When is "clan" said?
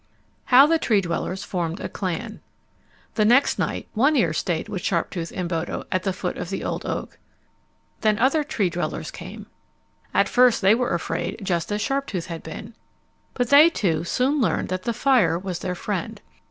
1.87-2.41